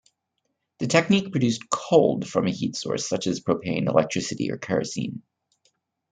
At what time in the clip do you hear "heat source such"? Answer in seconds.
2.51-3.27